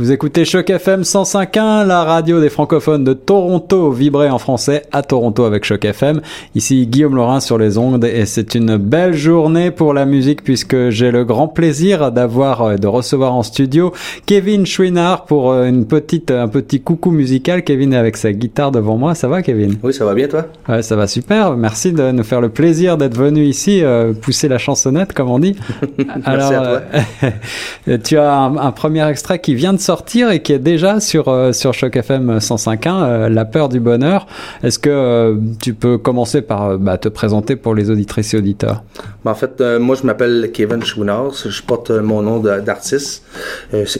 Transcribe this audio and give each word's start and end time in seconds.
Vous 0.00 0.12
écoutez 0.12 0.46
Choc 0.46 0.70
FM 0.70 1.02
105.1, 1.02 1.86
la 1.86 2.04
radio 2.04 2.40
des 2.40 2.48
francophones 2.48 3.04
de 3.04 3.12
Toronto, 3.12 3.90
vibrée 3.90 4.30
en 4.30 4.38
français 4.38 4.84
à 4.92 5.02
Toronto 5.02 5.44
avec 5.44 5.66
Choc 5.66 5.84
FM. 5.84 6.22
Ici 6.54 6.86
Guillaume 6.86 7.16
Laurin 7.16 7.40
sur 7.40 7.58
les 7.58 7.76
ondes 7.76 8.06
et 8.06 8.24
c'est 8.24 8.54
une 8.54 8.78
belle 8.78 9.12
journée 9.12 9.70
pour 9.70 9.92
la 9.92 10.06
musique 10.06 10.42
puisque 10.42 10.88
j'ai 10.88 11.10
le 11.10 11.26
grand 11.26 11.48
plaisir 11.48 12.12
d'avoir, 12.12 12.62
euh, 12.62 12.76
de 12.76 12.86
recevoir 12.86 13.34
en 13.34 13.42
studio 13.42 13.92
Kevin 14.24 14.64
Chouinard 14.64 15.26
pour 15.26 15.52
euh, 15.52 15.66
une 15.66 15.84
petite, 15.84 16.30
un 16.30 16.48
petit 16.48 16.80
coucou 16.80 17.10
musical. 17.10 17.62
Kevin 17.62 17.92
est 17.92 17.98
avec 17.98 18.16
sa 18.16 18.32
guitare 18.32 18.72
devant 18.72 18.96
moi. 18.96 19.14
Ça 19.14 19.28
va 19.28 19.42
Kevin? 19.42 19.76
Oui, 19.82 19.92
ça 19.92 20.06
va 20.06 20.14
bien 20.14 20.28
toi? 20.28 20.46
Ouais, 20.66 20.80
ça 20.80 20.96
va 20.96 21.06
super. 21.08 21.58
Merci 21.58 21.92
de 21.92 22.10
nous 22.10 22.24
faire 22.24 22.40
le 22.40 22.48
plaisir 22.48 22.96
d'être 22.96 23.18
venu 23.18 23.44
ici, 23.44 23.84
euh, 23.84 24.14
pousser 24.14 24.48
la 24.48 24.56
chansonnette 24.56 25.12
comme 25.12 25.28
on 25.28 25.40
dit. 25.40 25.56
Merci 26.26 26.54
à 26.54 26.62
toi. 26.62 27.98
tu 28.02 28.16
as 28.16 28.34
un, 28.34 28.56
un, 28.56 28.72
premier 28.72 29.06
extrait 29.06 29.38
qui 29.40 29.54
vient 29.54 29.74
de 29.74 29.78
sortir 29.78 29.89
et 30.30 30.40
qui 30.40 30.52
est 30.52 30.58
déjà 30.58 31.00
sur, 31.00 31.28
euh, 31.28 31.52
sur 31.52 31.74
Choc 31.74 31.96
FM 31.96 32.38
105.1, 32.38 33.02
euh, 33.02 33.28
La 33.28 33.44
peur 33.44 33.68
du 33.68 33.80
bonheur. 33.80 34.26
Est-ce 34.62 34.78
que 34.78 34.90
euh, 34.90 35.36
tu 35.60 35.74
peux 35.74 35.98
commencer 35.98 36.42
par 36.42 36.78
bah, 36.78 36.98
te 36.98 37.08
présenter 37.08 37.56
pour 37.56 37.74
les 37.74 37.90
auditrices 37.90 38.34
et 38.34 38.36
auditeurs? 38.36 38.82
Ben, 39.24 39.32
en 39.32 39.34
fait, 39.34 39.60
moi, 39.80 39.96
je 40.00 40.06
m'appelle 40.06 40.50
Kevin 40.52 40.84
Chouinard. 40.84 41.32
Je 41.34 41.62
porte 41.62 41.90
mon 41.90 42.22
nom 42.22 42.38
d'artiste. 42.38 43.24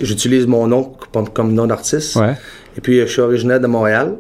J'utilise 0.01 0.47
mon 0.47 0.67
nom 0.67 0.93
comme 1.35 1.53
nom 1.55 1.67
d'artiste. 1.67 2.17
Ouais. 2.17 2.35
Et 2.77 2.81
puis, 2.81 3.01
je 3.01 3.07
suis 3.07 3.21
originaire 3.21 3.61
de 3.61 3.67
Montréal. 3.67 4.17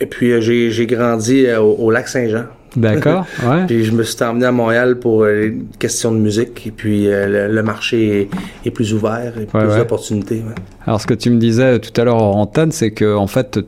Et 0.00 0.06
puis, 0.06 0.40
j'ai 0.40 0.86
grandi 0.86 1.46
au, 1.52 1.76
au 1.78 1.90
lac 1.90 2.08
Saint-Jean. 2.08 2.44
D'accord, 2.76 3.26
ouais. 3.46 3.66
puis 3.66 3.84
je 3.84 3.92
me 3.92 4.02
suis 4.02 4.22
emmené 4.24 4.46
à 4.46 4.52
Montréal 4.52 4.98
pour 4.98 5.22
euh, 5.22 5.46
une 5.46 5.66
question 5.78 6.12
de 6.12 6.18
musique. 6.18 6.66
Et 6.66 6.70
puis 6.70 7.08
euh, 7.08 7.48
le, 7.48 7.62
marché 7.62 8.28
est, 8.64 8.70
plus 8.70 8.92
ouvert 8.94 9.34
et 9.40 9.46
plus 9.46 9.76
d'opportunités. 9.76 10.36
Ouais. 10.36 10.54
Alors 10.86 11.00
ce 11.00 11.06
que 11.06 11.14
tu 11.14 11.30
me 11.30 11.38
disais 11.38 11.78
tout 11.78 11.98
à 12.00 12.04
l'heure 12.04 12.22
en 12.22 12.50
c'est 12.70 12.90
que 12.90 13.16
en 13.16 13.26
fait 13.26 13.58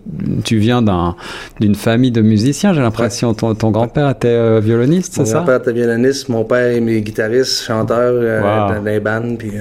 tu 0.44 0.58
viens 0.58 0.82
d'un 0.82 1.16
d'une 1.60 1.74
famille 1.74 2.10
de 2.10 2.20
musiciens. 2.20 2.72
J'ai 2.72 2.80
l'impression 2.80 3.34
ton, 3.34 3.54
ton 3.54 3.70
grand-père 3.70 4.10
était 4.10 4.28
euh, 4.28 4.60
violoniste, 4.60 5.14
c'est 5.14 5.24
ça? 5.24 5.38
Mon 5.38 5.44
grand-père 5.44 5.60
était 5.60 5.72
violoniste, 5.72 6.28
mon 6.28 6.44
père 6.44 6.76
est 6.76 7.00
guitariste, 7.00 7.62
chanteur 7.64 8.14
wow. 8.14 8.74
dans 8.74 8.82
les 8.84 9.00
bandes. 9.00 9.38
Puis 9.38 9.52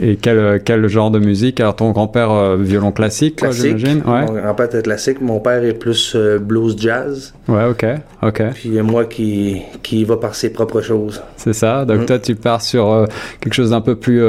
et 0.00 0.16
quel, 0.16 0.62
quel 0.64 0.86
genre 0.88 1.10
de 1.10 1.18
musique? 1.18 1.60
Alors 1.60 1.76
ton 1.76 1.90
grand-père 1.90 2.30
euh, 2.30 2.56
violon 2.56 2.92
classique, 2.92 3.36
classique. 3.36 3.76
j'imagine? 3.76 4.02
Ouais. 4.06 4.24
Mon 4.24 4.32
grand-père 4.32 4.66
était 4.66 4.82
classique, 4.82 5.20
mon 5.20 5.38
père 5.38 5.62
est 5.64 5.74
plus 5.74 6.14
euh, 6.16 6.38
blues 6.38 6.76
jazz. 6.78 7.34
Ouais, 7.46 7.66
ok, 7.66 7.84
ok. 8.22 8.42
Puis 8.54 8.70
moi 8.80 9.04
qui 9.04 9.62
qui 9.82 10.04
va 10.04 10.16
par 10.16 10.34
ses 10.34 10.50
propres 10.50 10.80
choses. 10.80 11.22
C'est 11.36 11.52
ça. 11.52 11.84
Donc 11.84 12.02
mm. 12.02 12.06
toi 12.06 12.18
tu 12.18 12.34
pars 12.34 12.62
sur 12.62 12.90
euh, 12.90 13.06
quelque 13.40 13.52
chose 13.52 13.70
d'un 13.70 13.82
peu 13.82 13.96
plus 13.96 14.22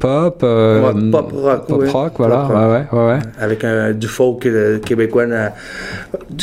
pop, 0.00 0.42
ouais, 0.42 1.10
pop 1.12 1.32
rock, 1.32 1.66
pop 1.66 1.88
rock, 1.88 2.12
voilà, 2.18 2.36
pop 2.36 2.48
rock. 2.48 2.58
Ouais, 2.92 2.98
ouais, 2.98 3.06
ouais, 3.06 3.18
Avec 3.38 3.64
un, 3.64 3.92
du 3.92 4.08
folk 4.08 4.48
québécois 4.84 5.26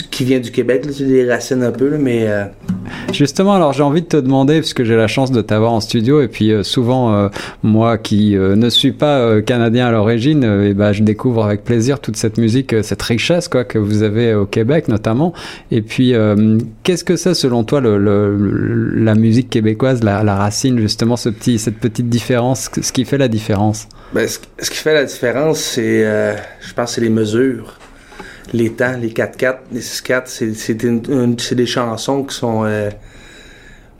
qui 0.10 0.24
vient 0.24 0.40
du 0.40 0.52
Québec, 0.52 0.86
là, 0.86 0.92
des 0.98 1.30
racines 1.30 1.64
un 1.64 1.72
peu, 1.72 1.90
là, 1.90 1.98
mais. 2.00 2.28
Justement, 3.12 3.54
alors 3.54 3.74
j'ai 3.74 3.84
envie 3.84 4.02
de 4.02 4.08
te 4.08 4.18
demander, 4.18 4.60
puisque 4.60 4.84
j'ai 4.84 4.96
la 4.96 5.08
chance 5.08 5.32
de 5.32 5.42
t'avoir 5.42 5.74
en 5.74 5.82
studio, 5.82 6.22
et 6.22 6.28
puis 6.28 6.54
souvent 6.64 7.30
moi 7.64 7.98
qui 7.98 8.38
ne 8.62 8.70
suis 8.70 8.92
pas 8.92 9.20
euh, 9.20 9.42
canadien 9.42 9.88
à 9.88 9.92
l'origine, 9.92 10.44
euh, 10.44 10.70
et 10.70 10.73
ben 10.73 10.94
je 10.94 11.04
découvre 11.04 11.44
avec 11.44 11.64
plaisir 11.64 12.00
toute 12.00 12.16
cette 12.16 12.38
musique, 12.38 12.73
euh, 12.73 12.84
cette 12.84 13.02
richesse 13.02 13.48
quoi 13.48 13.64
que 13.64 13.78
vous 13.78 14.03
avez 14.03 14.34
au 14.34 14.45
Québec 14.45 14.88
notamment. 14.88 15.34
Et 15.72 15.81
puis, 15.81 16.14
qu'est-ce 16.84 17.03
que 17.03 17.16
c'est 17.16 17.34
selon 17.34 17.64
toi 17.64 17.81
le, 17.81 18.94
la 18.95 19.16
musique 19.16 19.50
québécoise, 19.50 20.03
la, 20.03 20.36
racine 20.36 20.80
justement, 20.80 21.18
ce 21.18 21.30
petit, 21.30 21.59
cette 21.59 21.78
petite 21.78 22.09
différence, 22.09 22.70
ce 22.81 22.92
qui 22.92 23.06
fait 23.06 23.18
la 23.18 23.28
différence? 23.28 23.88
Ben, 24.14 24.28
ce, 24.28 24.70
qui 24.70 24.78
fait 24.78 24.94
la 24.94 25.06
différence, 25.06 25.59
c'est, 25.59 26.03
je 26.03 26.73
pense, 26.73 26.94
c'est 26.94 27.02
les 27.02 27.09
mesures 27.09 27.78
les 28.53 28.70
temps, 28.70 28.98
les 29.00 29.12
4-4, 29.12 29.58
les 29.72 29.80
6-4, 29.80 31.38
c'est 31.38 31.56
des 31.56 31.66
chansons 31.66 32.23
qui 32.23 32.36
sont 32.36 32.66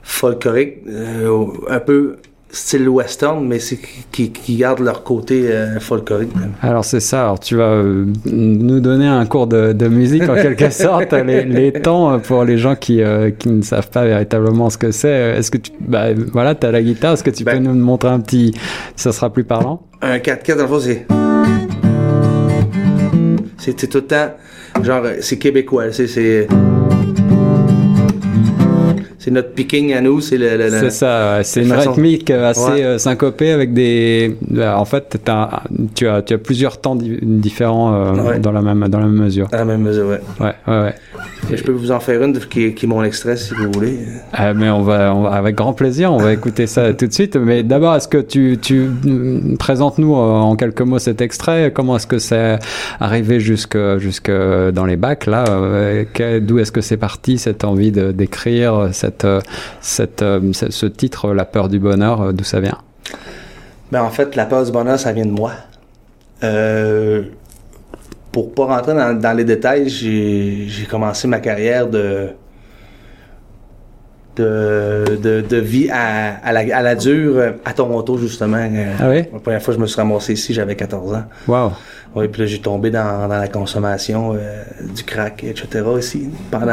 folkloriques, 0.02 0.78
un 1.68 1.80
peu 1.80 2.16
style 2.52 2.88
western, 2.88 3.44
mais 3.46 3.58
c'est 3.58 3.78
qui, 4.12 4.30
qui 4.30 4.56
gardent 4.56 4.80
leur 4.80 5.02
côté 5.02 5.50
euh, 5.50 5.80
folklorique. 5.80 6.30
Alors 6.60 6.84
c'est 6.84 7.00
ça. 7.00 7.22
Alors 7.22 7.40
tu 7.40 7.56
vas 7.56 7.70
euh, 7.70 8.06
nous 8.26 8.80
donner 8.80 9.06
un 9.06 9.24
cours 9.24 9.46
de, 9.46 9.72
de 9.72 9.88
musique 9.88 10.28
en 10.28 10.34
quelque 10.42 10.70
sorte, 10.70 11.12
les, 11.12 11.44
les, 11.44 11.72
temps 11.72 12.18
pour 12.20 12.44
les 12.44 12.58
gens 12.58 12.76
qui, 12.76 13.02
euh, 13.02 13.30
qui 13.30 13.48
ne 13.48 13.62
savent 13.62 13.88
pas 13.90 14.04
véritablement 14.04 14.68
ce 14.68 14.76
que 14.76 14.90
c'est. 14.90 15.36
Est-ce 15.38 15.50
que 15.50 15.58
tu, 15.58 15.72
bah, 15.80 16.08
voilà, 16.32 16.54
as 16.62 16.70
la 16.70 16.82
guitare. 16.82 17.14
Est-ce 17.14 17.24
que 17.24 17.30
tu 17.30 17.42
ben, 17.42 17.56
peux 17.56 17.64
nous 17.64 17.74
montrer 17.74 18.10
un 18.10 18.20
petit, 18.20 18.54
ça 18.96 19.12
sera 19.12 19.32
plus 19.32 19.44
parlant? 19.44 19.82
Un 20.02 20.18
4-4 20.18 20.56
dans 20.56 20.62
le 20.62 20.68
fond 20.68 20.80
c'est, 20.80 21.06
c'est 23.56 23.88
tout 23.88 23.98
le 23.98 24.04
temps, 24.04 24.30
genre 24.82 25.04
c'est 25.20 25.38
québécois, 25.38 25.92
c'est 25.92 26.48
c'est 29.22 29.30
notre 29.30 29.50
picking 29.52 29.92
à 29.94 30.00
nous, 30.00 30.20
c'est 30.20 30.36
le, 30.36 30.56
le, 30.56 30.68
C'est 30.68 30.90
ça, 30.90 31.44
c'est 31.44 31.62
une 31.62 31.68
façon... 31.68 31.92
rythmique 31.92 32.28
assez 32.28 32.72
ouais. 32.72 32.82
euh, 32.82 32.98
syncopée 32.98 33.52
avec 33.52 33.72
des. 33.72 34.36
En 34.58 34.84
fait, 34.84 35.16
as, 35.28 35.62
tu 35.94 36.08
as 36.08 36.22
tu 36.22 36.34
as 36.34 36.38
plusieurs 36.38 36.80
temps 36.80 36.96
di 36.96 37.18
différents 37.22 37.94
euh, 37.94 38.14
ouais. 38.14 38.38
dans 38.40 38.50
la 38.50 38.62
même 38.62 38.88
dans 38.88 38.98
la 38.98 39.06
même 39.06 39.22
mesure. 39.22 39.46
Dans 39.46 39.58
la 39.58 39.64
même 39.64 39.82
mesure, 39.82 40.08
ouais. 40.08 40.20
Ouais, 40.40 40.54
ouais, 40.66 40.80
ouais. 40.82 40.94
Et 41.50 41.56
je 41.56 41.64
peux 41.64 41.72
vous 41.72 41.90
en 41.90 42.00
faire 42.00 42.22
une 42.22 42.38
qui, 42.38 42.72
qui 42.72 42.86
est 42.86 42.88
mon 42.88 43.02
extrait 43.02 43.36
si 43.36 43.52
vous 43.54 43.70
voulez. 43.72 43.98
Ah, 44.32 44.54
mais 44.54 44.70
on 44.70 44.82
va, 44.82 45.14
on 45.14 45.22
va 45.22 45.32
avec 45.32 45.56
grand 45.56 45.72
plaisir, 45.72 46.12
on 46.12 46.18
va 46.18 46.32
écouter 46.38 46.66
ça 46.66 46.92
tout 46.94 47.06
de 47.06 47.12
suite. 47.12 47.36
Mais 47.36 47.62
d'abord, 47.62 47.94
est-ce 47.94 48.08
que 48.08 48.18
tu 48.18 48.58
tu 48.60 48.90
présentes-nous 49.58 50.14
en 50.14 50.56
quelques 50.56 50.82
mots 50.82 50.98
cet 50.98 51.20
extrait 51.20 51.72
Comment 51.74 51.96
est-ce 51.96 52.06
que 52.06 52.18
c'est 52.18 52.58
arrivé 53.00 53.40
jusque 53.40 53.78
jusque 53.98 54.30
dans 54.30 54.86
les 54.86 54.96
bacs 54.96 55.26
là 55.26 55.44
D'où 56.40 56.58
est-ce 56.58 56.72
que 56.72 56.80
c'est 56.80 56.96
parti 56.96 57.38
cette 57.38 57.64
envie 57.64 57.92
de 57.92 58.12
d'écrire 58.12 58.88
cette 58.92 59.26
cette, 59.80 60.24
cette, 60.52 60.72
ce 60.72 60.86
titre, 60.86 61.32
La 61.32 61.44
peur 61.44 61.68
du 61.68 61.78
bonheur, 61.78 62.32
d'où 62.32 62.44
ça 62.44 62.60
vient? 62.60 62.78
Ben, 63.90 64.02
En 64.02 64.10
fait, 64.10 64.36
La 64.36 64.46
peur 64.46 64.64
du 64.64 64.72
bonheur, 64.72 64.98
ça 64.98 65.12
vient 65.12 65.26
de 65.26 65.30
moi. 65.30 65.52
Euh, 66.42 67.22
pour 68.32 68.54
pas 68.54 68.64
rentrer 68.66 68.94
dans, 68.94 69.18
dans 69.18 69.36
les 69.36 69.44
détails, 69.44 69.88
j'ai 69.88 70.84
commencé 70.90 71.28
ma 71.28 71.38
carrière 71.38 71.86
de, 71.86 72.30
de, 74.36 75.04
de, 75.22 75.40
de 75.42 75.56
vie 75.58 75.90
à, 75.90 76.36
à, 76.42 76.52
la, 76.52 76.60
à 76.76 76.82
la 76.82 76.94
dure 76.94 77.54
à 77.64 77.72
Toronto, 77.74 78.16
justement. 78.16 78.66
Ah 78.98 79.10
oui? 79.10 79.24
La 79.32 79.38
première 79.38 79.62
fois 79.62 79.74
que 79.74 79.78
je 79.78 79.82
me 79.82 79.86
suis 79.86 80.00
ramassé 80.00 80.32
ici, 80.32 80.54
j'avais 80.54 80.74
14 80.74 81.14
ans. 81.14 81.24
Wow! 81.46 81.72
Oui, 82.14 82.28
puis 82.28 82.42
là, 82.42 82.46
j'ai 82.46 82.60
tombé 82.60 82.90
dans, 82.90 83.26
dans 83.26 83.38
la 83.38 83.48
consommation 83.48 84.34
euh, 84.34 84.62
du 84.94 85.02
crack, 85.02 85.44
etc. 85.44 85.82
ici 85.98 86.28
pendant 86.50 86.66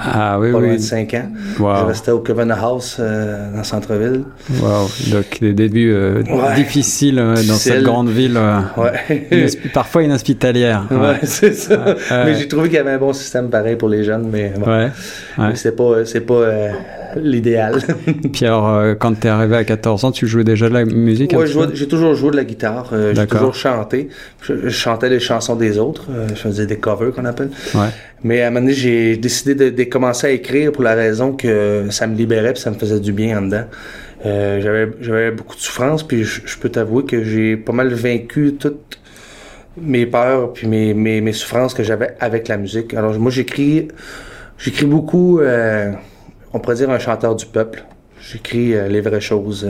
ah, 0.00 0.38
oui, 0.38 0.52
pas 0.52 0.60
loin 0.60 0.70
oui. 0.70 0.76
de 0.76 0.82
5 0.82 1.14
ans. 1.14 1.28
Wow. 1.58 1.76
Je 1.80 1.84
restais 1.86 2.10
au 2.12 2.20
Covenant 2.20 2.54
House 2.54 2.98
euh, 3.00 3.50
dans 3.50 3.58
le 3.58 3.64
centre-ville. 3.64 4.22
Wow. 4.60 4.88
Donc, 5.10 5.40
des 5.40 5.54
débuts 5.54 5.92
euh, 5.92 6.22
ouais. 6.22 6.54
difficiles 6.54 7.16
dans 7.16 7.54
cette 7.54 7.82
grande 7.82 8.10
ville. 8.10 8.38
ouais. 8.76 9.48
Parfois 9.74 10.02
inhospitalière. 10.02 10.84
Ouais, 10.96 11.08
ouais 11.08 11.18
c'est 11.24 11.52
ça. 11.52 11.94
mais 12.24 12.34
j'ai 12.36 12.48
trouvé 12.48 12.68
qu'il 12.68 12.76
y 12.76 12.80
avait 12.80 12.92
un 12.92 12.98
bon 12.98 13.12
système 13.12 13.50
pareil 13.50 13.76
pour 13.76 13.88
les 13.88 14.02
jeunes, 14.04 14.28
mais 14.30 14.52
bon. 14.56 14.90
C'est 15.54 15.76
pas, 15.76 16.04
c'est 16.04 16.20
pas 16.20 16.42
l'idéal. 17.16 17.82
Puis 18.32 18.46
alors, 18.46 18.94
quand 18.98 19.18
t'es 19.18 19.28
arrivé 19.28 19.56
à 19.56 19.64
14 19.64 20.04
ans, 20.04 20.12
tu 20.12 20.26
jouais 20.26 20.44
déjà 20.44 20.68
de 20.68 20.74
la 20.74 20.84
musique 20.84 21.32
Ouais, 21.32 21.46
j'ai 21.74 21.88
toujours 21.88 22.14
joué 22.14 22.30
de 22.30 22.36
la 22.36 22.44
guitare. 22.44 22.92
J'ai 23.14 23.26
toujours 23.26 23.54
chanté. 23.54 24.08
Je, 24.42 24.68
je, 24.68 24.75
chantais 24.76 25.08
les 25.08 25.20
chansons 25.20 25.56
des 25.56 25.78
autres. 25.78 26.06
Euh, 26.10 26.28
je 26.28 26.34
faisais 26.34 26.66
des 26.66 26.78
covers 26.78 27.12
qu'on 27.12 27.24
appelle. 27.24 27.50
Ouais. 27.74 27.88
Mais 28.22 28.42
à 28.42 28.48
un 28.48 28.50
moment 28.50 28.60
donné, 28.60 28.74
j'ai 28.74 29.16
décidé 29.16 29.54
de, 29.54 29.70
de, 29.70 29.84
commencer 29.84 30.26
à 30.26 30.30
écrire 30.30 30.72
pour 30.72 30.82
la 30.82 30.94
raison 30.94 31.32
que 31.32 31.86
ça 31.90 32.06
me 32.06 32.16
libérait 32.16 32.52
puis 32.52 32.62
ça 32.62 32.70
me 32.70 32.76
faisait 32.76 33.00
du 33.00 33.12
bien 33.12 33.38
en 33.38 33.42
dedans. 33.42 33.64
Euh, 34.24 34.60
j'avais, 34.60 34.88
j'avais 35.00 35.30
beaucoup 35.30 35.54
de 35.54 35.60
souffrance 35.60 36.02
puis 36.02 36.24
je, 36.24 36.40
je 36.44 36.58
peux 36.58 36.68
t'avouer 36.68 37.04
que 37.04 37.22
j'ai 37.22 37.56
pas 37.56 37.72
mal 37.72 37.92
vaincu 37.92 38.56
toutes 38.58 38.98
mes 39.76 40.06
peurs 40.06 40.52
puis 40.52 40.66
mes, 40.66 40.94
mes, 40.94 41.20
mes 41.20 41.32
souffrances 41.32 41.74
que 41.74 41.82
j'avais 41.82 42.16
avec 42.20 42.48
la 42.48 42.56
musique. 42.56 42.94
Alors 42.94 43.12
moi, 43.18 43.30
j'écris, 43.30 43.88
j'écris 44.58 44.86
beaucoup, 44.86 45.40
euh, 45.40 45.92
on 46.52 46.58
pourrait 46.58 46.76
dire 46.76 46.90
un 46.90 46.98
chanteur 46.98 47.36
du 47.36 47.46
peuple. 47.46 47.84
J'écris 48.20 48.74
les 48.88 49.00
vraies 49.00 49.20
choses. 49.20 49.68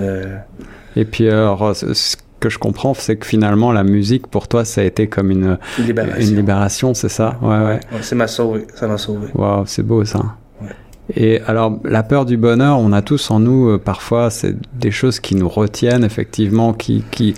Et 0.94 1.04
puis 1.04 1.28
alors, 1.28 1.76
ce 1.76 2.16
que 2.48 2.54
je 2.54 2.58
comprends, 2.58 2.94
c'est 2.94 3.16
que 3.16 3.26
finalement, 3.26 3.72
la 3.72 3.84
musique, 3.84 4.26
pour 4.26 4.48
toi, 4.48 4.64
ça 4.64 4.80
a 4.80 4.84
été 4.84 5.08
comme 5.08 5.30
une, 5.30 5.58
libération. 5.78 6.20
une 6.20 6.36
libération, 6.36 6.94
c'est 6.94 7.08
ça? 7.08 7.36
Ouais, 7.42 7.48
ouais. 7.48 7.80
Ouais, 7.92 8.02
c'est 8.02 8.14
m'a 8.14 8.28
sauvé, 8.28 8.66
ça 8.74 8.86
m'a 8.86 8.98
sauvé. 8.98 9.28
Waouh, 9.34 9.64
c'est 9.66 9.82
beau 9.82 10.04
ça. 10.04 10.20
Ouais. 10.60 10.68
Et 11.14 11.40
alors, 11.46 11.78
la 11.84 12.02
peur 12.02 12.24
du 12.24 12.36
bonheur, 12.36 12.78
on 12.78 12.92
a 12.92 13.02
tous 13.02 13.30
en 13.30 13.40
nous, 13.40 13.70
euh, 13.70 13.78
parfois, 13.78 14.30
c'est 14.30 14.56
des 14.78 14.90
choses 14.90 15.20
qui 15.20 15.34
nous 15.34 15.48
retiennent, 15.48 16.04
effectivement, 16.04 16.72
qui, 16.72 17.04
qui, 17.10 17.34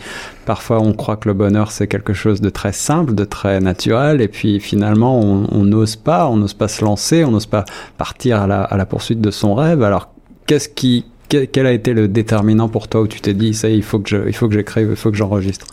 parfois, 0.47 0.81
on 0.81 0.93
croit 0.93 1.17
que 1.17 1.29
le 1.29 1.35
bonheur, 1.35 1.71
c'est 1.71 1.87
quelque 1.87 2.13
chose 2.13 2.41
de 2.41 2.51
très 2.51 2.73
simple, 2.73 3.15
de 3.15 3.25
très 3.25 3.61
naturel, 3.61 4.21
et 4.21 4.29
puis 4.29 4.61
finalement, 4.61 5.21
on 5.21 5.65
n'ose 5.65 5.97
pas, 5.97 6.29
on 6.29 6.37
n'ose 6.37 6.55
pas 6.55 6.69
se 6.69 6.85
lancer, 6.85 7.25
on 7.25 7.31
n'ose 7.31 7.47
pas 7.47 7.65
partir 7.97 8.41
à 8.43 8.47
la, 8.47 8.63
à 8.63 8.77
la 8.77 8.87
poursuite 8.87 9.21
de 9.21 9.31
son 9.31 9.55
rêve. 9.55 9.83
Alors, 9.83 10.11
qu'est-ce 10.47 10.69
qui, 10.69 11.05
quel 11.29 11.67
a 11.67 11.73
été 11.73 11.93
le 11.95 12.09
déterminant 12.09 12.69
pour 12.69 12.89
toi 12.89 13.03
où 13.03 13.07
tu 13.09 13.21
t'es 13.21 13.35
dit, 13.35 13.55
ça 13.55 13.69
il 13.69 13.83
faut 13.83 13.99
que 13.99 14.09
je, 14.09 14.17
il 14.27 14.35
faut 14.35 14.49
que 14.49 14.55
j'écrive, 14.55 14.89
il 14.91 14.97
faut 14.97 15.11
que 15.11 15.17
j'enregistre? 15.17 15.67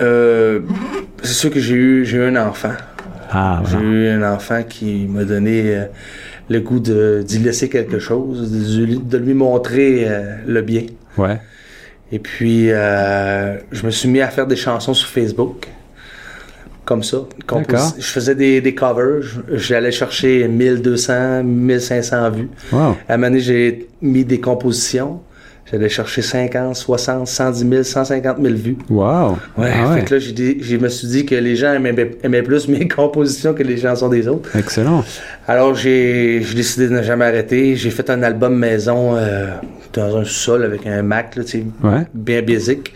Euh, 0.00 0.60
c'est 1.22 1.34
sûr 1.34 1.50
que 1.50 1.60
j'ai 1.60 1.74
eu, 1.74 2.04
j'ai 2.04 2.18
eu 2.18 2.22
un 2.24 2.36
enfant. 2.36 2.72
Ah, 3.30 3.62
J'ai 3.70 3.78
eu 3.78 4.08
un 4.08 4.22
enfant 4.34 4.62
qui 4.68 5.06
m'a 5.06 5.24
donné 5.24 5.62
euh, 5.76 5.84
le 6.48 6.60
goût 6.60 6.80
de, 6.80 7.22
d'y 7.26 7.38
laisser 7.38 7.68
quelque 7.68 7.98
chose, 7.98 8.50
de, 8.50 8.84
lui- 8.84 8.98
de 8.98 9.18
lui 9.18 9.34
montrer 9.34 10.04
euh, 10.08 10.36
le 10.46 10.62
bien. 10.62 10.82
Ouais. 11.18 11.38
Et 12.10 12.18
puis, 12.20 12.68
je 12.68 13.84
me 13.86 13.90
suis 13.90 14.08
mis 14.08 14.22
à 14.22 14.28
faire 14.28 14.46
des 14.46 14.56
chansons 14.56 14.94
sur 14.94 15.08
Facebook. 15.08 15.68
Comme 16.88 17.02
ça. 17.02 17.18
Je 17.98 18.04
faisais 18.06 18.34
des, 18.34 18.60
des 18.60 18.74
covers. 18.74 19.22
J'allais 19.52 19.92
chercher 19.92 20.48
1200, 20.48 21.44
1500 21.44 22.30
vues. 22.30 22.48
Wow. 22.72 22.96
À 23.08 23.14
un 23.14 23.16
moment 23.16 23.28
donné, 23.28 23.40
j'ai 23.40 23.88
mis 24.02 24.24
des 24.24 24.40
compositions. 24.40 25.20
J'allais 25.70 25.90
chercher 25.90 26.22
50, 26.22 26.74
60, 26.74 27.26
110 27.26 27.68
000, 27.68 27.82
150 27.82 28.38
000 28.40 28.54
vues. 28.54 28.78
Wow. 28.88 29.32
Ouais, 29.58 29.70
Ah 29.70 29.94
Fait 29.96 30.04
que 30.04 30.14
là, 30.14 30.20
je 30.20 30.76
me 30.78 30.88
suis 30.88 31.08
dit 31.08 31.26
que 31.26 31.34
les 31.34 31.56
gens 31.56 31.74
aimaient, 31.74 32.12
aimaient 32.22 32.42
plus 32.42 32.68
mes 32.68 32.88
compositions 33.00 33.52
que 33.52 33.62
les 33.62 33.76
chansons 33.76 34.08
des 34.08 34.26
autres. 34.28 34.48
Excellent. 34.56 35.04
Alors, 35.46 35.74
j'ai 35.74 36.40
décidé 36.56 36.88
de 36.88 36.94
ne 36.94 37.02
jamais 37.02 37.26
arrêter. 37.26 37.76
J'ai 37.76 37.90
fait 37.90 38.08
un 38.08 38.22
album 38.22 38.56
maison 38.56 39.14
euh, 39.16 39.48
dans 39.92 40.16
un 40.16 40.24
sous-sol 40.24 40.64
avec 40.64 40.86
un 40.86 41.02
Mac, 41.02 41.36
là, 41.36 41.42
Ouais. 41.84 42.06
bien 42.14 42.40
basique. 42.40 42.94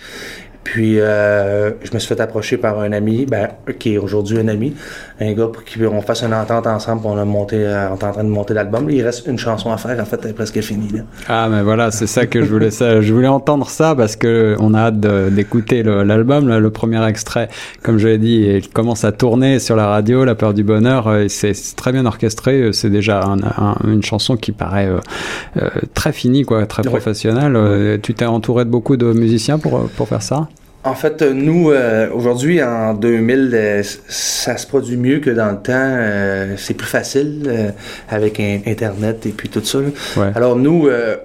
Puis, 0.64 1.00
euh, 1.00 1.70
je 1.82 1.92
me 1.92 1.98
suis 1.98 2.08
fait 2.14 2.20
approcher 2.20 2.56
par 2.56 2.78
un 2.78 2.92
ami, 2.92 3.26
ben, 3.26 3.48
qui 3.78 3.94
est 3.94 3.98
aujourd'hui 3.98 4.38
un 4.38 4.46
ami, 4.48 4.74
un 5.20 5.32
gars 5.32 5.48
pour 5.48 5.62
qu'on 5.64 6.00
fasse 6.02 6.22
une 6.22 6.32
entente 6.34 6.66
ensemble. 6.66 7.02
On 7.04 7.16
a 7.18 7.24
monté, 7.24 7.56
euh, 7.56 7.88
on 7.90 7.96
est 7.96 8.04
en 8.04 8.12
train 8.12 8.24
de 8.24 8.28
monter 8.28 8.54
l'album. 8.54 8.88
Il 8.88 9.02
reste 9.02 9.26
une 9.26 9.38
chanson 9.38 9.72
à 9.72 9.76
faire. 9.76 9.98
En 10.00 10.04
fait, 10.04 10.20
elle 10.22 10.30
est 10.30 10.34
presque 10.34 10.60
finie. 10.60 10.88
Là. 10.92 11.00
Ah 11.28 11.48
mais 11.50 11.62
voilà, 11.62 11.90
c'est 11.90 12.06
ça 12.06 12.26
que 12.26 12.42
je 12.44 12.48
voulais 12.48 12.70
ça, 12.70 13.00
je 13.00 13.12
voulais 13.12 13.26
entendre 13.28 13.68
ça 13.68 13.94
parce 13.96 14.14
que 14.16 14.56
on 14.60 14.72
a 14.74 14.78
hâte 14.82 15.00
d'écouter 15.00 15.82
l'album, 15.82 16.48
le 16.56 16.70
premier 16.70 17.04
extrait, 17.08 17.48
comme 17.82 17.98
je 17.98 18.06
l'ai 18.08 18.18
dit, 18.18 18.44
il 18.62 18.68
commence 18.68 19.04
à 19.04 19.12
tourner 19.12 19.58
sur 19.58 19.74
la 19.76 19.86
radio, 19.88 20.24
La 20.24 20.34
peur 20.36 20.54
du 20.54 20.62
bonheur, 20.62 21.10
c'est 21.28 21.52
très 21.76 21.90
bien 21.92 22.06
orchestré, 22.06 22.60
euh, 22.62 22.72
c'est 22.72 22.90
déjà 22.90 23.20
un- 23.24 23.42
un- 23.42 23.76
une 23.88 24.02
chanson 24.02 24.36
qui 24.36 24.52
paraît 24.52 24.88
euh, 24.88 25.68
très 25.94 26.12
finie 26.12 26.44
quoi, 26.44 26.66
très 26.66 26.82
professionnelle. 26.82 27.98
Tu 28.02 28.14
t'es 28.14 28.26
entouré 28.26 28.64
de 28.64 28.70
beaucoup 28.70 28.96
de 28.96 29.12
musiciens 29.12 29.58
pour 29.58 29.88
pour 29.96 30.08
faire 30.08 30.22
ça? 30.22 30.48
En 30.84 30.94
fait, 30.94 31.22
euh, 31.22 31.32
nous, 31.32 31.70
euh, 31.70 32.08
aujourd'hui, 32.12 32.60
en 32.62 32.94
2000, 32.94 33.50
euh, 33.54 33.82
ça 34.08 34.56
se 34.56 34.66
produit 34.66 34.96
mieux 34.96 35.20
que 35.20 35.30
dans 35.30 35.52
le 35.52 35.58
temps. 35.58 35.72
euh, 35.76 36.54
c'est 36.56 36.74
plus 36.74 36.88
facile 36.88 37.44
euh, 37.46 37.70
avec 38.08 38.40
un- 38.40 38.60
Internet 38.66 39.24
et 39.26 39.30
puis 39.30 39.48
tout 39.48 39.62
ça. 39.64 39.78
Ouais. 39.78 40.32
Alors 40.34 40.56
nous, 40.56 40.88
euh, 40.88 41.16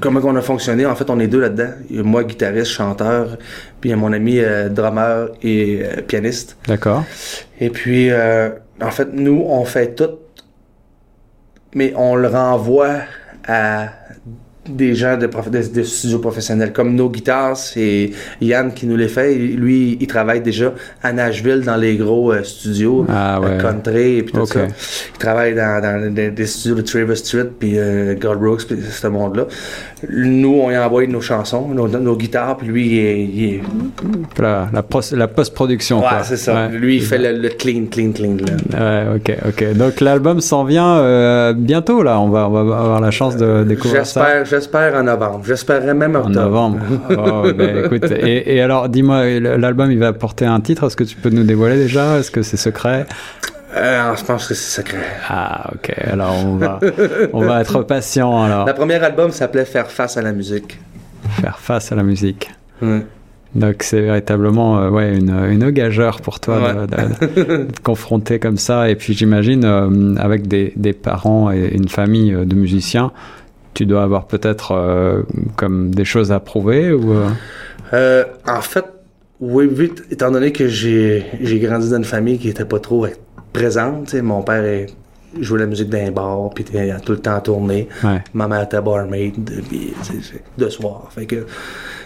comment 0.00 0.20
on 0.22 0.36
a 0.36 0.40
fonctionné? 0.42 0.86
En 0.86 0.94
fait, 0.94 1.10
on 1.10 1.18
est 1.18 1.26
deux 1.26 1.40
là-dedans. 1.40 1.70
Moi, 1.90 2.22
guitariste, 2.22 2.70
chanteur, 2.70 3.36
puis 3.80 3.92
mon 3.96 4.12
ami 4.12 4.38
euh, 4.38 4.68
drummer 4.68 5.30
et 5.42 5.82
pianiste. 6.06 6.56
D'accord. 6.68 7.02
Et 7.60 7.70
puis, 7.70 8.10
euh, 8.12 8.50
en 8.80 8.92
fait, 8.92 9.08
nous, 9.12 9.42
on 9.44 9.64
fait 9.64 9.92
tout, 9.96 10.20
mais 11.74 11.92
on 11.96 12.14
le 12.14 12.28
renvoie 12.28 12.98
à 13.48 13.88
des 14.68 14.94
gens 14.94 15.16
de, 15.16 15.26
prof- 15.26 15.50
de, 15.50 15.62
de 15.74 15.82
studios 15.82 16.18
professionnels. 16.18 16.72
Comme 16.72 16.94
nos 16.94 17.08
guitares, 17.08 17.56
c'est 17.56 18.10
Yann 18.42 18.72
qui 18.72 18.86
nous 18.86 18.96
les 18.96 19.08
fait. 19.08 19.34
Lui, 19.34 19.96
il 20.00 20.06
travaille 20.06 20.42
déjà 20.42 20.74
à 21.02 21.12
Nashville 21.12 21.62
dans 21.62 21.76
les 21.76 21.96
gros 21.96 22.30
euh, 22.32 22.42
studios, 22.42 23.06
Ah 23.08 23.40
ouais. 23.40 23.46
euh, 23.52 23.60
country 23.60 24.18
et 24.18 24.22
puis 24.22 24.32
tout 24.34 24.44
ça. 24.46 24.60
Il 24.66 25.18
travaille 25.18 25.54
dans, 25.54 25.80
dans 25.82 26.12
des, 26.14 26.30
des 26.30 26.46
studios 26.46 26.76
de 26.76 26.82
Travis 26.82 27.16
Street 27.16 27.48
puis 27.58 27.72
euh, 27.78 28.14
God 28.14 28.38
Brooks 28.38 28.66
puis 28.66 28.76
ce 28.88 29.06
monde-là. 29.06 29.46
Nous, 30.08 30.54
on 30.62 30.68
lui 30.68 30.76
envoie 30.78 31.06
nos 31.06 31.20
chansons, 31.20 31.68
nos, 31.68 31.88
nos 31.88 32.16
guitares, 32.16 32.56
puis 32.58 32.68
lui, 32.68 32.86
il 32.86 32.98
est- 32.98 33.24
il 33.24 33.44
est 33.54 33.60
La, 34.40 34.68
la 34.72 35.28
post-production. 35.28 36.00
Ouais, 36.00 36.08
quoi. 36.08 36.22
c'est 36.22 36.36
ça. 36.36 36.68
Ouais. 36.68 36.78
Lui, 36.78 36.96
il 36.96 37.02
fait 37.02 37.18
le, 37.18 37.38
le 37.38 37.48
clean, 37.48 37.84
clean, 37.90 38.12
clean. 38.12 38.36
Là. 38.38 39.06
Ouais, 39.12 39.16
ok, 39.16 39.36
ok. 39.48 39.72
Donc 39.74 40.00
l'album 40.00 40.40
s'en 40.40 40.64
vient 40.64 40.96
euh, 40.98 41.52
bientôt 41.54 42.02
là. 42.02 42.18
On 42.20 42.28
va, 42.28 42.48
on 42.48 42.50
va 42.52 42.60
avoir 42.60 43.00
la 43.00 43.10
chance 43.10 43.36
de 43.36 43.64
découvrir 43.64 44.06
ça. 44.06 44.20
J'espère, 44.50 44.94
en 44.96 45.04
novembre. 45.04 45.40
J'espérais 45.44 45.94
même 45.94 46.16
En 46.16 46.20
octobre. 46.26 46.40
novembre. 46.40 46.78
Oh, 47.10 47.52
ben, 47.56 47.84
écoute, 47.84 48.10
et, 48.10 48.56
et 48.56 48.60
alors, 48.60 48.88
dis-moi, 48.88 49.24
l'album, 49.40 49.90
il 49.92 49.98
va 49.98 50.12
porter 50.12 50.44
un 50.46 50.60
titre? 50.60 50.84
Est-ce 50.86 50.96
que 50.96 51.04
tu 51.04 51.16
peux 51.16 51.30
nous 51.30 51.44
dévoiler 51.44 51.76
déjà? 51.76 52.18
Est-ce 52.18 52.30
que 52.30 52.42
c'est 52.42 52.56
secret? 52.56 53.06
Euh, 53.76 54.16
je 54.16 54.24
pense 54.24 54.48
que 54.48 54.54
c'est 54.54 54.82
secret. 54.82 54.98
Ah, 55.28 55.70
ok. 55.74 55.92
Alors, 56.10 56.34
on 56.44 56.56
va, 56.56 56.80
on 57.32 57.42
va 57.42 57.60
être 57.60 57.82
patient. 57.82 58.42
Alors, 58.42 58.66
La 58.66 58.74
première 58.74 59.04
album 59.04 59.30
s'appelait 59.30 59.64
Faire 59.64 59.90
face 59.90 60.16
à 60.16 60.22
la 60.22 60.32
musique. 60.32 60.78
faire 61.40 61.58
face 61.60 61.92
à 61.92 61.94
la 61.94 62.02
musique. 62.02 62.50
Donc, 63.54 63.76
c'est 63.82 64.00
véritablement, 64.00 64.78
euh, 64.80 64.90
ouais, 64.90 65.16
une, 65.16 65.30
une 65.50 65.70
gageure 65.70 66.20
pour 66.20 66.38
toi 66.38 66.58
de, 66.58 66.62
Ouais. 66.62 66.86
de- 67.36 67.42
de 67.42 67.64
te 67.72 67.80
confronter 67.82 68.38
comme 68.38 68.58
ça. 68.58 68.88
Et 68.88 68.94
puis, 68.94 69.12
j'imagine, 69.12 69.64
euh, 69.64 70.14
avec 70.18 70.46
des, 70.46 70.72
des 70.76 70.92
parents 70.92 71.50
et 71.50 71.68
une 71.74 71.88
famille 71.88 72.32
euh, 72.32 72.44
de 72.44 72.54
musiciens, 72.54 73.10
tu 73.74 73.86
dois 73.86 74.02
avoir 74.02 74.26
peut-être 74.26 74.72
euh, 74.72 75.22
comme 75.56 75.94
des 75.94 76.04
choses 76.04 76.32
à 76.32 76.40
prouver 76.40 76.92
ou. 76.92 77.12
euh, 77.12 77.28
Euh, 77.92 78.24
en 78.46 78.60
fait, 78.60 78.84
oui, 79.40 79.66
vite, 79.70 80.04
étant 80.10 80.30
donné 80.30 80.52
que 80.52 80.68
j'ai, 80.68 81.24
j'ai 81.40 81.58
grandi 81.58 81.88
dans 81.90 81.96
une 81.96 82.04
famille 82.04 82.38
qui 82.38 82.48
était 82.50 82.64
pas 82.64 82.78
trop 82.78 83.06
présente, 83.52 84.14
mon 84.14 84.42
père 84.42 84.64
est- 84.64 84.86
jouait 85.40 85.60
la 85.60 85.66
musique 85.66 85.88
d'un 85.88 86.10
bar, 86.10 86.50
puis 86.54 86.62
était 86.64 86.92
tout 87.04 87.12
le 87.12 87.18
temps 87.18 87.36
en 87.36 87.40
tournée. 87.40 87.88
Ouais. 88.04 88.22
Ma 88.34 88.46
mère 88.48 88.62
était 88.62 88.80
barmaid, 88.80 89.34
puis, 89.68 89.94
de 90.58 90.68
soir. 90.68 91.08
Fait 91.10 91.26
que 91.26 91.46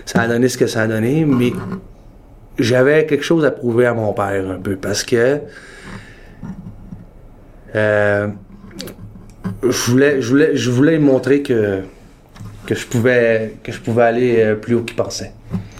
ça 0.06 0.22
a 0.22 0.28
donné 0.28 0.48
ce 0.48 0.56
que 0.58 0.66
ça 0.66 0.82
a 0.82 0.86
donné, 0.86 1.24
mais 1.24 1.52
j'avais 2.58 3.04
quelque 3.06 3.24
chose 3.24 3.44
à 3.44 3.50
prouver 3.50 3.86
à 3.86 3.94
mon 3.94 4.12
père 4.12 4.48
un 4.50 4.58
peu, 4.60 4.76
parce 4.76 5.02
que 5.02 5.40
euh, 7.74 8.28
je 9.62 9.90
voulais, 9.90 10.20
je 10.20 10.28
voulais, 10.28 10.56
je 10.56 10.70
voulais 10.70 10.96
lui 10.98 11.04
montrer 11.04 11.42
que 11.42 11.80
que 12.66 12.74
je 12.74 12.86
pouvais 12.86 13.54
que 13.62 13.72
je 13.72 13.80
pouvais 13.80 14.02
aller 14.04 14.36
euh, 14.38 14.54
plus 14.54 14.74
haut 14.74 14.82
qu'il 14.82 14.96
pensait. 14.96 15.32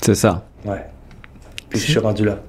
C'est 0.03 0.15
ça. 0.15 0.45
Ouais. 0.65 0.85
Puis 1.71 1.79
je 1.81 1.91
suis 1.91 1.99
rendu 1.99 2.25
là. 2.25 2.41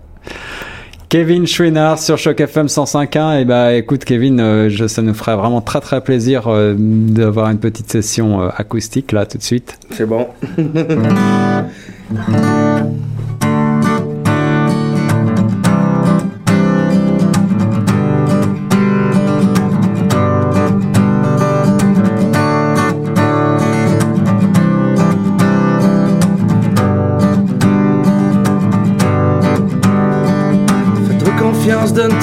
Kevin 1.07 1.47
Chouinard 1.47 1.99
sur 1.99 2.17
Choc 2.17 2.41
FM 2.41 2.65
105.1. 2.65 3.39
Et 3.41 3.45
bah 3.45 3.73
écoute 3.73 4.03
Kevin, 4.03 4.39
euh, 4.41 4.69
je- 4.69 4.87
ça 4.87 5.01
nous 5.01 5.13
ferait 5.13 5.37
vraiment 5.37 5.61
très 5.61 5.79
très 5.79 6.01
plaisir 6.01 6.47
euh, 6.47 6.75
d'avoir 6.77 7.49
une 7.49 7.59
petite 7.59 7.89
session 7.89 8.41
euh, 8.41 8.49
acoustique 8.57 9.13
là 9.13 9.25
tout 9.25 9.37
de 9.37 9.43
suite. 9.43 9.79
C'est 9.91 10.05
bon. 10.05 10.27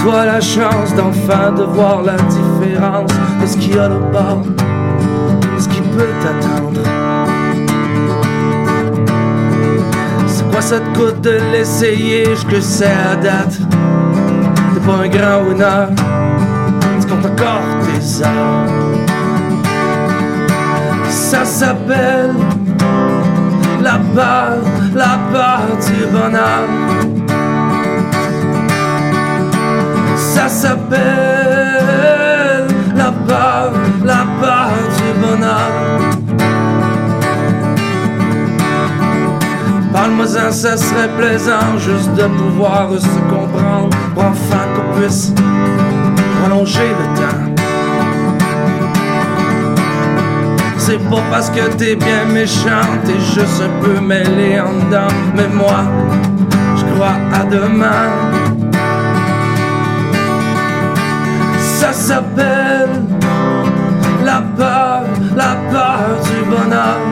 donne-toi 0.02 0.26
la 0.26 0.40
chance 0.40 0.94
d'enfin 0.94 1.52
de 1.52 1.62
voir 1.64 2.02
la 2.02 2.16
différence 2.16 3.10
de 3.40 3.46
ce 3.46 3.56
qu'il 3.56 3.74
y 3.76 3.78
a 3.78 3.88
là-bas, 3.88 4.38
de 5.56 5.60
ce 5.60 5.68
qui 5.68 5.80
peut 5.80 6.06
t'attendre. 6.22 6.80
C'est 10.26 10.50
quoi 10.50 10.60
ça 10.60 10.80
te 10.80 10.98
coûte 10.98 11.20
de 11.22 11.38
l'essayer, 11.52 12.34
je 12.34 12.46
que 12.46 12.60
sais 12.60 12.86
à 13.12 13.16
date. 13.16 13.58
T'es 14.74 14.80
pas 14.80 14.94
un 14.94 15.08
grand 15.08 15.48
winner, 15.48 15.94
tu 17.00 17.06
comptes 17.06 17.26
encore 17.26 17.62
tes 17.84 18.24
heures. 18.24 18.66
Ça 21.10 21.44
s'appelle 21.44 22.34
la 23.80 23.98
part, 24.14 24.58
la 24.94 25.18
part 25.32 25.66
du 25.86 26.06
bonheur. 26.06 27.01
S'appelle 30.62 31.88
la 32.94 33.10
part, 33.26 33.72
la 34.04 34.24
part 34.40 34.70
du 34.96 35.08
bonheur. 35.20 35.72
Parle-moi-en, 39.92 40.52
ça 40.52 40.76
serait 40.76 41.10
plaisant 41.18 41.76
juste 41.78 42.14
de 42.14 42.26
pouvoir 42.40 42.90
se 42.92 43.18
comprendre 43.34 43.90
pour 44.14 44.24
enfin 44.24 44.64
qu'on 44.74 45.00
puisse 45.00 45.32
prolonger 46.40 46.90
le 47.00 47.06
temps. 47.20 47.44
C'est 50.78 51.02
pas 51.10 51.22
parce 51.28 51.50
que 51.50 51.64
t'es 51.76 51.96
bien 51.96 52.24
méchant, 52.32 52.86
t'es 53.04 53.18
juste 53.34 53.60
un 53.68 53.72
peu 53.84 54.00
mêlé 54.00 54.60
en 54.60 54.72
dedans. 54.84 55.14
Mais 55.34 55.48
moi, 55.48 55.80
je 56.76 56.84
crois 56.94 57.16
à 57.34 57.42
demain. 57.44 58.61
Ça 61.82 61.92
s'appelle 61.92 62.90
la 64.24 64.40
peur, 64.56 65.02
la 65.34 65.56
peur 65.68 66.22
du 66.22 66.48
bonheur. 66.48 67.11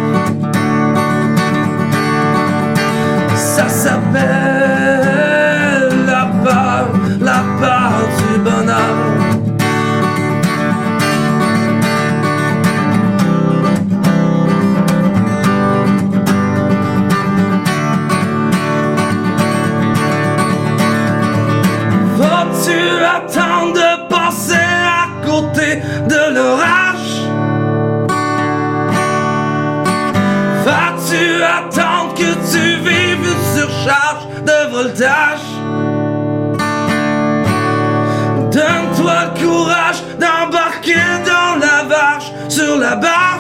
Donne-toi 38.53 39.15
le 39.27 39.41
courage 39.41 40.03
d'embarquer 40.19 40.95
dans 41.25 41.59
la 41.61 41.85
vache 41.85 42.33
sur 42.49 42.77
la 42.77 42.97
barge. 42.97 43.40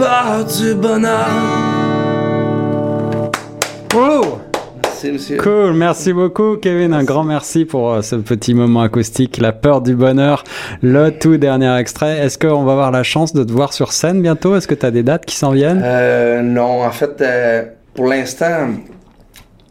La 0.00 0.06
peur 0.06 0.44
du 0.44 0.74
bonheur. 0.74 1.28
Oh 3.94 4.38
Merci, 4.82 5.12
monsieur. 5.12 5.36
Cool, 5.38 5.72
merci 5.74 6.12
beaucoup 6.12 6.56
Kevin, 6.56 6.92
un 6.92 7.04
grand 7.04 7.24
merci 7.24 7.64
pour 7.64 7.92
euh, 7.92 8.02
ce 8.02 8.16
petit 8.16 8.52
moment 8.54 8.82
acoustique, 8.82 9.38
La 9.38 9.52
peur 9.52 9.80
du 9.80 9.94
bonheur, 9.94 10.44
le 10.82 11.10
tout 11.10 11.38
dernier 11.38 11.74
extrait. 11.76 12.18
Est-ce 12.18 12.38
qu'on 12.38 12.64
va 12.64 12.72
avoir 12.72 12.90
la 12.90 13.02
chance 13.02 13.32
de 13.32 13.42
te 13.44 13.52
voir 13.52 13.72
sur 13.72 13.92
scène 13.92 14.20
bientôt? 14.20 14.56
Est-ce 14.56 14.68
que 14.68 14.74
tu 14.74 14.84
as 14.84 14.90
des 14.90 15.02
dates 15.02 15.24
qui 15.24 15.36
s'en 15.36 15.52
viennent? 15.52 15.80
Euh, 15.82 16.42
non, 16.42 16.82
en 16.84 16.90
fait, 16.90 17.20
euh, 17.20 17.64
pour 17.94 18.06
l'instant, 18.06 18.68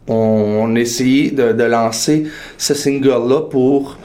on, 0.08 0.14
on 0.14 0.68
de 0.68 1.64
lancer 1.64 2.24
ce 2.58 2.74
single-là 2.74 3.42
pour 3.42 3.98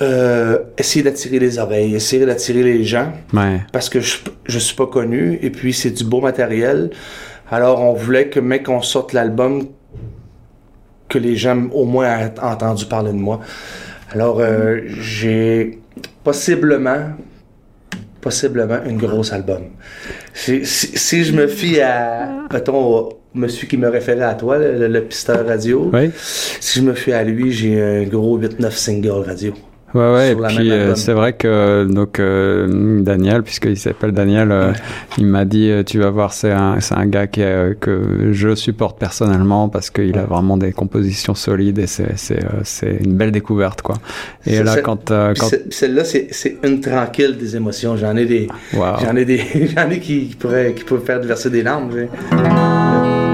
euh, 0.00 0.58
essayer 0.76 1.02
d'attirer 1.02 1.38
les 1.38 1.58
oreilles, 1.58 1.94
essayer 1.94 2.24
d'attirer 2.24 2.62
les 2.62 2.84
gens, 2.84 3.12
Ouais. 3.32 3.60
parce 3.72 3.88
que 3.88 4.00
je, 4.00 4.18
je 4.44 4.58
suis 4.58 4.76
pas 4.76 4.86
connu, 4.86 5.38
et 5.42 5.50
puis 5.50 5.72
c'est 5.72 5.90
du 5.90 6.04
beau 6.04 6.20
matériel. 6.20 6.90
Alors, 7.50 7.80
on 7.82 7.94
voulait 7.94 8.28
que, 8.28 8.40
mec, 8.40 8.64
qu'on 8.64 8.82
sorte 8.82 9.12
l'album, 9.12 9.68
que 11.08 11.18
les 11.18 11.36
gens 11.36 11.68
au 11.72 11.84
moins 11.84 12.06
aient 12.18 12.34
entendu 12.42 12.84
parler 12.86 13.12
de 13.12 13.16
moi. 13.16 13.40
Alors, 14.12 14.38
euh, 14.40 14.80
j'ai 14.86 15.78
possiblement, 16.22 17.12
possiblement 18.20 18.78
une 18.86 18.98
grosse 18.98 19.32
album. 19.32 19.62
Si, 20.34 20.64
si, 20.66 20.96
si 20.98 21.24
je 21.24 21.32
me 21.32 21.46
fie 21.46 21.80
à, 21.80 22.28
mettons, 22.52 23.08
monsieur 23.34 23.66
qui 23.66 23.76
me 23.78 23.88
référait 23.88 24.24
à 24.24 24.34
toi, 24.34 24.58
le, 24.58 24.86
le 24.88 25.00
pisteur 25.04 25.46
radio, 25.46 25.90
Oui. 25.92 26.10
si 26.60 26.80
je 26.80 26.84
me 26.84 26.94
fie 26.94 27.12
à 27.12 27.24
lui, 27.24 27.52
j'ai 27.52 27.80
un 27.82 28.02
gros 28.04 28.38
8-9 28.38 28.70
single 28.72 29.22
radio. 29.26 29.54
Ouais, 29.94 30.12
ouais, 30.12 30.32
et 30.32 30.34
la 30.34 30.48
puis 30.48 30.70
euh, 30.70 30.94
c'est 30.94 31.14
vrai 31.14 31.32
que 31.32 31.86
donc 31.90 32.20
euh, 32.20 33.00
Daniel, 33.02 33.42
puisqu'il 33.42 33.76
s'appelle 33.78 34.12
Daniel, 34.12 34.52
euh, 34.52 34.72
il 35.16 35.24
m'a 35.26 35.46
dit 35.46 35.70
euh, 35.70 35.82
tu 35.82 35.98
vas 35.98 36.10
voir, 36.10 36.32
c'est 36.34 36.50
un, 36.52 36.78
c'est 36.80 36.94
un 36.94 37.06
gars 37.06 37.26
qui, 37.26 37.42
euh, 37.42 37.72
que 37.80 38.30
je 38.32 38.54
supporte 38.54 38.98
personnellement 38.98 39.70
parce 39.70 39.88
qu'il 39.88 40.18
a 40.18 40.24
vraiment 40.24 40.58
des 40.58 40.72
compositions 40.72 41.34
solides 41.34 41.78
et 41.78 41.86
c'est, 41.86 42.16
c'est, 42.18 42.44
euh, 42.44 42.48
c'est 42.64 42.98
une 43.02 43.14
belle 43.14 43.32
découverte 43.32 43.80
quoi. 43.80 43.96
Et 44.46 44.56
C'est- 44.56 44.62
là 44.64 44.74
c'est- 44.74 44.82
quand, 44.82 45.10
euh, 45.10 45.32
quand... 45.38 45.48
ce- 45.48 45.56
Celle-là, 45.70 46.04
c'est 46.04 46.28
c'est 46.32 46.58
une 46.64 46.80
tranquille 46.80 47.36
des 47.38 47.56
émotions. 47.56 47.96
J'en 47.96 48.14
ai 48.16 48.26
des, 48.26 48.46
Wow. 48.74 48.96
j'en 49.02 49.16
ai 49.16 49.24
des, 49.24 49.38
j'en 49.74 49.88
ai 49.90 50.00
qui, 50.00 50.26
qui 50.28 50.36
pourraient, 50.36 50.74
qui 50.74 50.84
peuvent 50.84 51.04
faire 51.04 51.20
verser 51.20 51.48
des 51.48 51.62
larmes. 51.62 51.90
j'ai. 51.92 53.27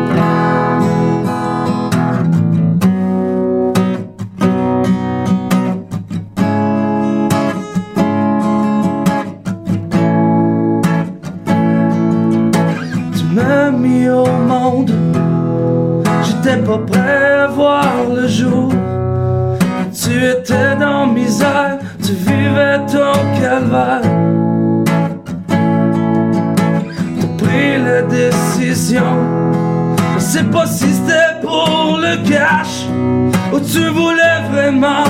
Ou 33.52 33.60
tu 33.60 33.88
voulais 33.88 34.40
vraiment 34.50 35.04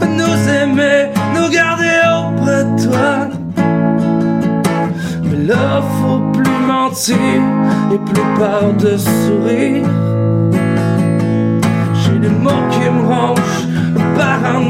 nous 0.00 0.48
aimer, 0.48 1.10
nous 1.34 1.48
garder 1.50 2.00
auprès 2.18 2.64
de 2.64 2.72
toi. 2.84 3.28
Mais 5.24 5.46
là, 5.46 5.82
faut 6.00 6.20
plus 6.32 6.60
mentir 6.66 7.16
et 7.92 7.98
plus 7.98 8.28
peur 8.38 8.72
de 8.78 8.96
sourire. 8.96 9.86
J'ai 11.94 12.18
des 12.18 12.28
mots 12.28 12.66
qui 12.70 12.88
me 12.90 13.02
rongent 13.06 13.68
par 14.16 14.38
en. 14.54 14.60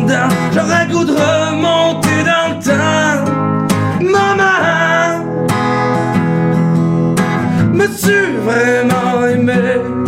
J'aurais 0.53 0.87
goût 0.89 1.05
de 1.05 1.13
remonter 1.13 2.23
dans 2.31 2.49
le 2.53 2.57
temps. 2.65 3.25
Maman, 4.01 5.25
me-tu 7.73 8.19
vraiment 8.45 9.27
aimé? 9.27 10.00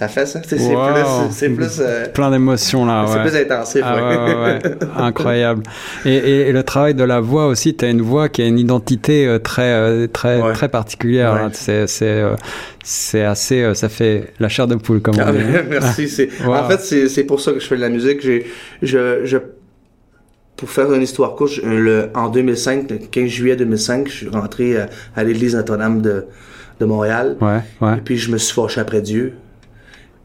Ça 0.00 0.08
fait 0.08 0.24
ça? 0.24 0.40
C'est 0.46 0.56
Wow. 0.58 1.28
plus. 1.28 1.48
Plus, 1.56 1.78
euh, 1.80 2.06
plein 2.08 2.30
d'émotions 2.30 2.86
là. 2.86 3.04
c'est 3.06 3.16
ouais. 3.18 3.22
plus 3.28 3.36
intensif. 3.36 3.82
Ah 3.84 3.94
ouais. 3.96 4.00
ouais, 4.16 4.34
ouais, 4.34 4.60
ouais. 4.64 4.78
Incroyable. 4.96 5.62
Et, 6.06 6.14
et, 6.16 6.48
et 6.48 6.52
le 6.52 6.62
travail 6.62 6.94
de 6.94 7.04
la 7.04 7.20
voix 7.20 7.46
aussi, 7.48 7.76
tu 7.76 7.84
as 7.84 7.88
une 7.90 8.00
voix 8.00 8.30
qui 8.30 8.40
a 8.40 8.46
une 8.46 8.58
identité 8.58 9.26
euh, 9.26 9.38
très 9.38 9.70
euh, 9.74 10.06
très 10.06 10.40
Ouais. 10.40 10.54
très 10.54 10.70
particulière. 10.70 11.34
Ouais. 11.34 11.40
hein. 11.40 11.50
C'est 12.82 13.22
assez 13.24 13.60
euh, 13.62 13.74
ça 13.74 13.90
fait 13.90 14.32
la 14.40 14.48
chair 14.48 14.66
de 14.66 14.76
poule 14.76 15.02
comme 15.02 15.16
on 15.18 15.22
Ah, 15.22 15.32
dit. 15.32 15.38
hein. 15.38 15.64
merci. 15.68 16.08
C'est, 16.08 16.30
Wow. 16.46 16.54
En 16.54 16.68
fait, 16.68 16.80
c'est, 16.80 17.08
c'est 17.10 17.24
pour 17.24 17.38
ça 17.42 17.52
que 17.52 17.60
je 17.60 17.66
fais 17.66 17.76
de 17.76 17.82
la 17.82 17.90
musique. 17.90 18.22
J'ai, 18.22 18.46
je, 18.80 19.20
je, 19.24 19.36
pour 20.56 20.70
faire 20.70 20.90
une 20.94 21.02
histoire 21.02 21.34
courte, 21.34 21.52
je- 21.52 21.60
le, 21.60 22.08
en 22.14 22.30
2005, 22.30 22.90
le 22.90 22.96
15 22.96 23.26
juillet 23.28 23.56
2005, 23.56 24.08
je 24.08 24.12
suis 24.12 24.28
rentré 24.28 24.78
à, 24.78 24.88
à 25.14 25.24
l'église 25.24 25.54
Notre-Dame 25.56 26.00
de, 26.00 26.24
de 26.80 26.84
Montréal. 26.86 27.36
Ouais, 27.42 27.58
ouais. 27.82 27.98
Et 27.98 28.00
puis, 28.00 28.16
je 28.16 28.30
me 28.32 28.38
suis 28.38 28.54
fâché 28.54 28.80
après 28.80 29.02
Dieu. 29.02 29.34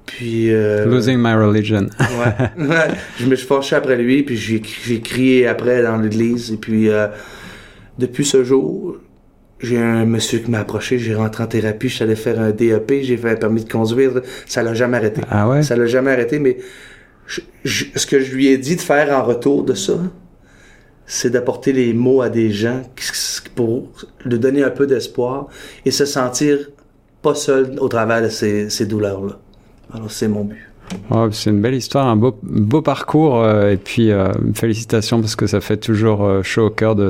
Puis, 0.05 0.53
euh, 0.53 0.85
Losing 0.85 1.17
my 1.19 1.33
religion. 1.33 1.87
ouais. 1.99 2.65
Ouais. 2.65 2.87
je 3.19 3.25
me 3.25 3.35
suis 3.35 3.47
fâché 3.47 3.75
après 3.75 3.97
lui, 3.97 4.23
puis 4.23 4.37
j'ai, 4.37 4.61
j'ai 4.85 5.01
crié 5.01 5.47
après 5.47 5.81
dans 5.83 5.97
l'église. 5.97 6.51
Et 6.51 6.57
puis, 6.57 6.89
euh, 6.89 7.07
depuis 7.97 8.23
ce 8.25 8.43
jour, 8.43 8.97
j'ai 9.59 9.77
un 9.79 10.05
monsieur 10.05 10.39
qui 10.39 10.51
m'a 10.51 10.59
approché, 10.59 10.99
j'ai 10.99 11.15
rentré 11.15 11.43
en 11.43 11.47
thérapie, 11.47 11.89
je 11.89 11.95
suis 11.95 12.03
allé 12.03 12.15
faire 12.15 12.39
un 12.39 12.51
DEP, 12.51 13.01
j'ai 13.01 13.17
fait 13.17 13.31
un 13.31 13.35
permis 13.35 13.63
de 13.63 13.71
conduire, 13.71 14.21
ça 14.45 14.61
l'a 14.63 14.73
jamais 14.73 14.97
arrêté. 14.97 15.21
Ah 15.29 15.49
ouais? 15.49 15.63
Ça 15.63 15.75
l'a 15.75 15.87
jamais 15.87 16.11
arrêté, 16.11 16.37
mais 16.39 16.57
je- 17.25 17.41
je- 17.63 17.85
ce 17.95 18.05
que 18.05 18.19
je 18.19 18.35
lui 18.35 18.47
ai 18.47 18.57
dit 18.57 18.75
de 18.75 18.81
faire 18.81 19.11
en 19.17 19.23
retour 19.23 19.63
de 19.63 19.73
ça, 19.73 19.93
c'est 21.07 21.29
d'apporter 21.31 21.71
les 21.71 21.93
mots 21.93 22.21
à 22.21 22.29
des 22.29 22.51
gens 22.51 22.81
pour 23.55 23.91
lui 24.25 24.39
donner 24.39 24.63
un 24.63 24.71
peu 24.71 24.85
d'espoir 24.87 25.47
et 25.85 25.91
se 25.91 26.05
sentir 26.05 26.57
pas 27.21 27.33
seul 27.35 27.75
au 27.79 27.87
travers 27.87 28.21
de 28.21 28.29
ces, 28.29 28.69
ces 28.69 28.85
douleurs-là. 28.85 29.39
Alors, 29.93 30.11
c'est 30.11 30.27
mon 30.27 30.43
but. 30.45 30.57
Ouais, 31.09 31.27
c'est 31.31 31.49
une 31.49 31.61
belle 31.61 31.73
histoire, 31.73 32.05
un 32.07 32.15
beau, 32.15 32.37
beau 32.43 32.81
parcours 32.83 33.41
euh, 33.41 33.71
et 33.71 33.77
puis 33.77 34.11
euh, 34.11 34.31
félicitations 34.53 35.19
parce 35.19 35.35
que 35.35 35.47
ça 35.47 35.59
fait 35.59 35.77
toujours 35.77 36.23
euh, 36.23 36.43
chaud 36.43 36.67
au 36.67 36.69
cœur 36.69 36.95
de 36.95 37.09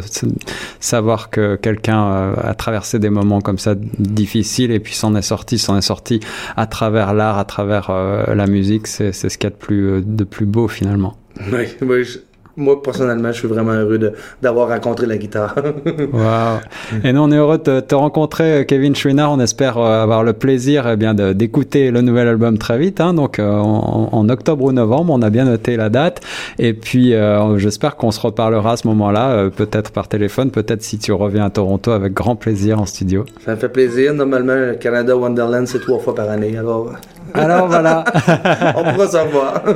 savoir 0.79 1.29
que 1.29 1.55
quelqu'un 1.55 2.05
euh, 2.05 2.33
a 2.41 2.53
traversé 2.53 2.99
des 2.99 3.09
moments 3.09 3.41
comme 3.41 3.57
ça 3.57 3.75
difficiles 3.75 4.71
et 4.71 4.79
puis 4.79 4.93
s'en 4.93 5.13
est 5.15 5.21
sorti, 5.21 5.57
s'en 5.59 5.77
est 5.77 5.81
sorti 5.81 6.19
à 6.55 6.67
travers 6.67 7.13
l'art, 7.13 7.37
à 7.37 7.43
travers 7.45 7.89
euh, 7.89 8.33
la 8.33 8.47
musique. 8.47 8.87
C'est 8.87 9.11
c'est 9.11 9.27
ce 9.29 9.37
qu'il 9.37 9.49
y 9.49 9.51
a 9.53 9.55
de 9.55 9.59
plus, 9.59 10.01
de 10.05 10.23
plus 10.23 10.45
beau 10.45 10.67
finalement. 10.69 11.17
Oui, 11.51 11.65
je- 12.05 12.19
moi, 12.57 12.81
personnellement, 12.81 13.31
je 13.31 13.39
suis 13.39 13.47
vraiment 13.47 13.73
heureux 13.73 14.13
d'avoir 14.41 14.69
rencontré 14.69 15.05
la 15.05 15.17
guitare. 15.17 15.55
Wow. 16.13 16.59
Et 17.03 17.11
nous, 17.13 17.21
on 17.21 17.31
est 17.31 17.37
heureux 17.37 17.57
de 17.57 17.79
te, 17.79 17.95
rencontrer, 17.95 18.65
Kevin 18.67 18.95
Chouinard. 18.95 19.31
On 19.31 19.39
espère 19.39 19.77
euh, 19.77 20.03
avoir 20.03 20.23
le 20.23 20.33
plaisir 20.33 20.87
eh 20.87 20.95
bien 20.95 21.13
d'écouter 21.13 21.91
le 21.91 22.01
nouvel 22.01 22.27
album 22.27 22.57
très 22.57 22.77
vite. 22.77 23.01
Hein, 23.01 23.13
donc 23.13 23.39
euh, 23.39 23.49
en, 23.49 24.09
en 24.11 24.29
octobre 24.29 24.63
ou 24.65 24.71
novembre, 24.71 25.13
on 25.13 25.21
a 25.21 25.29
bien 25.29 25.45
noté 25.45 25.75
la 25.75 25.89
date. 25.89 26.21
Et 26.59 26.73
puis, 26.73 27.13
euh, 27.13 27.57
j'espère 27.57 27.95
qu'on 27.95 28.11
se 28.11 28.19
reparlera 28.19 28.73
à 28.73 28.77
ce 28.77 28.87
moment-là, 28.87 29.31
euh, 29.31 29.49
peut-être 29.49 29.91
par 29.91 30.07
téléphone, 30.07 30.51
peut-être 30.51 30.81
si 30.81 30.97
tu 30.97 31.11
reviens 31.11 31.45
à 31.45 31.49
Toronto 31.49 31.91
avec 31.91 32.13
grand 32.13 32.35
plaisir 32.35 32.79
en 32.79 32.85
studio. 32.85 33.25
ça 33.43 33.51
me 33.51 33.57
fait 33.57 33.69
plaisir. 33.69 34.13
Normalement, 34.13 34.55
le 34.55 34.75
Canada 34.75 35.17
Wonderland, 35.17 35.67
c'est 35.67 35.79
trois 35.79 35.99
fois 35.99 36.15
par 36.15 36.29
année. 36.29 36.57
Alors, 36.57 36.93
Alors 37.33 37.67
voilà, 37.67 38.03
on 38.77 38.93
pourra 38.93 39.07
savoir. 39.07 39.63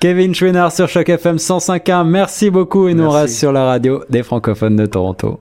Kevin 0.00 0.34
Chouinard 0.34 0.72
sur 0.72 0.88
Choc 0.88 1.08
FM 1.08 1.36
105.1. 1.36 2.04
Merci 2.04 2.50
beaucoup 2.50 2.88
et 2.88 2.94
nous 2.94 3.04
on 3.04 3.10
reste 3.10 3.36
sur 3.36 3.52
la 3.52 3.64
radio 3.64 4.02
des 4.10 4.22
francophones 4.22 4.76
de 4.76 4.86
Toronto. 4.86 5.40